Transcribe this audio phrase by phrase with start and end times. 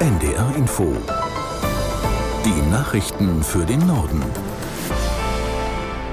[0.00, 0.92] NDR Info.
[2.44, 4.22] Die Nachrichten für den Norden.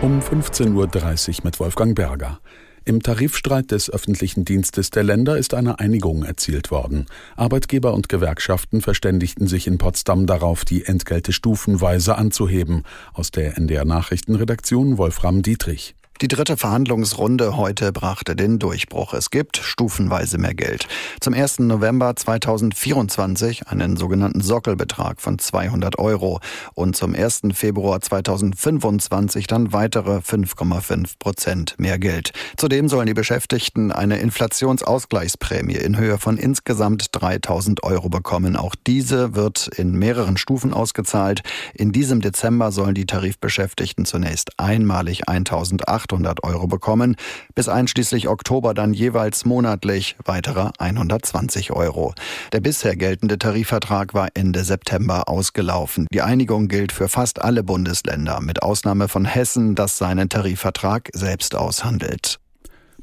[0.00, 2.38] Um 15.30 Uhr mit Wolfgang Berger.
[2.84, 7.06] Im Tarifstreit des öffentlichen Dienstes der Länder ist eine Einigung erzielt worden.
[7.34, 12.84] Arbeitgeber und Gewerkschaften verständigten sich in Potsdam darauf, die Entgelte stufenweise anzuheben.
[13.12, 15.96] Aus der NDR Nachrichtenredaktion Wolfram Dietrich.
[16.20, 19.14] Die dritte Verhandlungsrunde heute brachte den Durchbruch.
[19.14, 20.86] Es gibt stufenweise mehr Geld.
[21.20, 21.58] Zum 1.
[21.58, 26.38] November 2024 einen sogenannten Sockelbetrag von 200 Euro
[26.74, 27.42] und zum 1.
[27.54, 32.30] Februar 2025 dann weitere 5,5 Prozent mehr Geld.
[32.56, 38.54] Zudem sollen die Beschäftigten eine Inflationsausgleichsprämie in Höhe von insgesamt 3000 Euro bekommen.
[38.54, 41.42] Auch diese wird in mehreren Stufen ausgezahlt.
[41.74, 47.16] In diesem Dezember sollen die Tarifbeschäftigten zunächst einmalig 1800 800 Euro bekommen,
[47.54, 52.14] bis einschließlich Oktober dann jeweils monatlich weitere 120 Euro.
[52.52, 56.06] Der bisher geltende Tarifvertrag war Ende September ausgelaufen.
[56.12, 61.54] Die Einigung gilt für fast alle Bundesländer, mit Ausnahme von Hessen, das seinen Tarifvertrag selbst
[61.54, 62.38] aushandelt.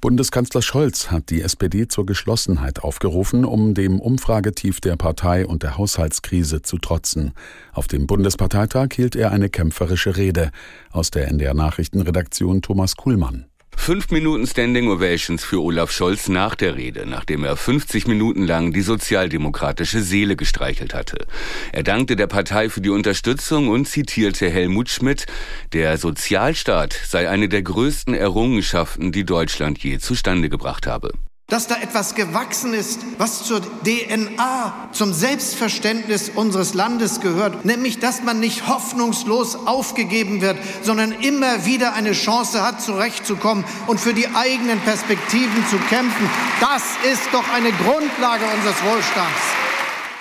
[0.02, 5.78] Bundeskanzler Scholz hat die SPD zur Geschlossenheit aufgerufen, um dem Umfragetief der Partei und der
[5.78, 7.34] Haushaltskrise zu trotzen.
[7.72, 10.50] Auf dem Bundesparteitag hielt er eine kämpferische Rede.
[10.90, 13.46] Aus der NDR Nachrichtenredaktion Thomas Kuhlmann.
[13.84, 18.74] Fünf Minuten Standing Ovations für Olaf Scholz nach der Rede, nachdem er 50 Minuten lang
[18.74, 21.26] die sozialdemokratische Seele gestreichelt hatte.
[21.72, 25.26] Er dankte der Partei für die Unterstützung und zitierte Helmut Schmidt,
[25.74, 31.14] der Sozialstaat sei eine der größten Errungenschaften, die Deutschland je zustande gebracht habe
[31.52, 38.24] dass da etwas gewachsen ist, was zur DNA, zum Selbstverständnis unseres Landes gehört, nämlich dass
[38.24, 44.30] man nicht hoffnungslos aufgegeben wird, sondern immer wieder eine Chance hat, zurechtzukommen und für die
[44.30, 46.30] eigenen Perspektiven zu kämpfen.
[46.62, 49.42] Das ist doch eine Grundlage unseres Wohlstands.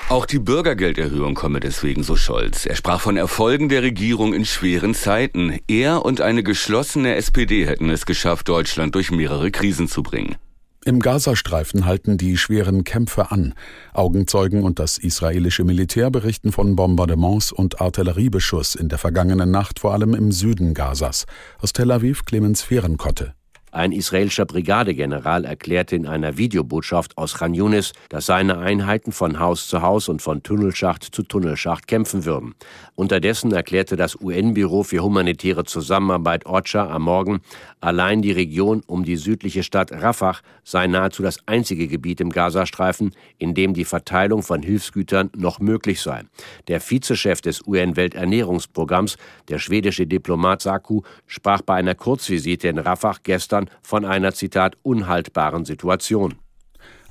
[0.09, 2.67] Auch die Bürgergelderhöhung komme deswegen so Scholz.
[2.67, 5.61] Er sprach von Erfolgen der Regierung in schweren Zeiten.
[5.69, 10.35] Er und eine geschlossene SPD hätten es geschafft, Deutschland durch mehrere Krisen zu bringen.
[10.83, 13.53] Im Gazastreifen halten die schweren Kämpfe an.
[13.93, 19.93] Augenzeugen und das israelische Militär berichten von Bombardements und Artilleriebeschuss in der vergangenen Nacht vor
[19.93, 21.27] allem im Süden Gazas.
[21.59, 23.35] Aus Tel Aviv Clemens Fehrenkotte.
[23.73, 29.69] Ein israelischer Brigadegeneral erklärte in einer Videobotschaft aus Khan Yunis, dass seine Einheiten von Haus
[29.69, 32.55] zu Haus und von Tunnelschacht zu Tunnelschacht kämpfen würden.
[32.97, 37.43] Unterdessen erklärte das UN-Büro für humanitäre Zusammenarbeit OCHA am Morgen,
[37.81, 43.15] allein die Region um die südliche Stadt Rafah sei nahezu das einzige Gebiet im Gazastreifen,
[43.39, 46.23] in dem die Verteilung von Hilfsgütern noch möglich sei.
[46.67, 49.17] Der Vizechef des UN-Welternährungsprogramms,
[49.49, 54.77] der schwedische Diplomat Saku, sprach bei einer Kurzvisite in Rafah gestern Japan von einer Zitat
[54.83, 56.35] unhaltbaren Situation.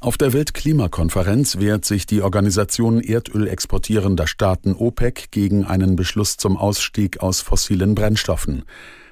[0.01, 6.55] Auf der Weltklimakonferenz wehrt sich die Organisation Erdöl exportierender Staaten OPEC gegen einen Beschluss zum
[6.55, 8.63] Ausstieg aus fossilen Brennstoffen.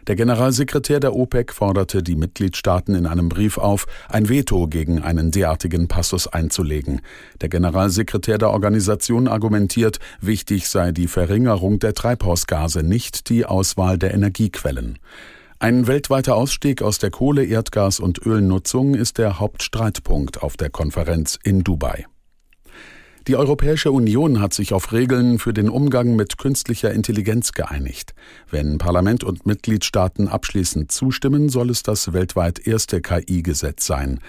[0.08, 5.32] Der Generalsekretär der OPEC forderte die Mitgliedstaaten in einem Brief auf, ein Veto gegen einen
[5.32, 7.02] derartigen Passus einzulegen.
[7.42, 14.14] Der Generalsekretär der Organisation argumentiert, wichtig sei die Verringerung der Treibhausgase, nicht die Auswahl der
[14.14, 15.00] Energiequellen.
[15.60, 21.40] Ein weltweiter Ausstieg aus der Kohle-, Erdgas- und Ölnutzung ist der Hauptstreitpunkt auf der Konferenz
[21.44, 22.06] in Dubai.
[23.28, 28.14] Die Europäische Union hat sich auf Regeln für den Umgang mit künstlicher Intelligenz geeinigt.
[28.52, 34.20] Wenn Parlament und Mitgliedstaaten abschließend zustimmen, soll es das weltweit erste KI-Gesetz sein.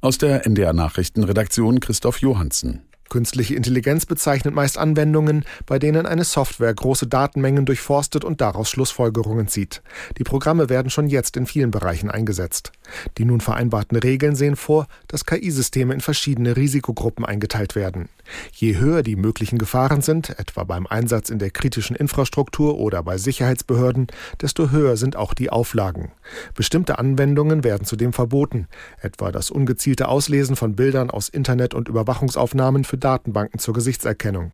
[0.00, 2.87] Aus der NDR Nachrichtenredaktion Christoph Johansen.
[3.08, 9.48] Künstliche Intelligenz bezeichnet meist Anwendungen, bei denen eine Software große Datenmengen durchforstet und daraus Schlussfolgerungen
[9.48, 9.82] zieht.
[10.18, 12.72] Die Programme werden schon jetzt in vielen Bereichen eingesetzt.
[13.16, 18.08] Die nun vereinbarten Regeln sehen vor, dass KI-Systeme in verschiedene Risikogruppen eingeteilt werden.
[18.52, 23.18] Je höher die möglichen Gefahren sind, etwa beim Einsatz in der kritischen Infrastruktur oder bei
[23.18, 24.08] Sicherheitsbehörden,
[24.40, 26.12] desto höher sind auch die Auflagen.
[26.54, 28.66] Bestimmte Anwendungen werden zudem verboten,
[29.00, 34.52] etwa das ungezielte Auslesen von Bildern aus Internet- und Überwachungsaufnahmen für Datenbanken zur Gesichtserkennung.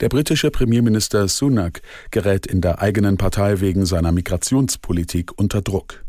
[0.00, 1.82] Der britische Premierminister Sunak
[2.12, 6.04] gerät in der eigenen Partei wegen seiner Migrationspolitik unter Druck.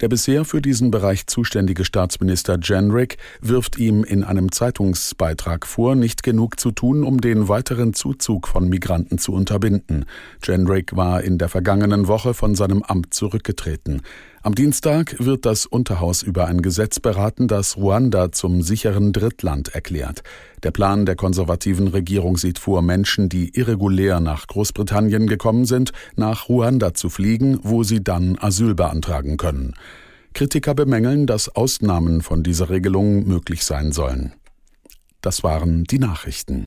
[0.00, 6.22] Der bisher für diesen Bereich zuständige Staatsminister Jenrick wirft ihm in einem Zeitungsbeitrag vor, nicht
[6.22, 10.06] genug zu tun, um den weiteren Zuzug von Migranten zu unterbinden.
[10.42, 14.00] Jenrick war in der vergangenen Woche von seinem Amt zurückgetreten.
[14.42, 20.22] Am Dienstag wird das Unterhaus über ein Gesetz beraten, das Ruanda zum sicheren Drittland erklärt.
[20.62, 26.48] Der Plan der konservativen Regierung sieht vor, Menschen, die irregulär nach Großbritannien gekommen sind, nach
[26.48, 29.74] Ruanda zu fliegen, wo sie dann Asyl beantragen können.
[30.32, 34.32] Kritiker bemängeln, dass Ausnahmen von dieser Regelung möglich sein sollen.
[35.20, 36.64] Das waren die Nachrichten.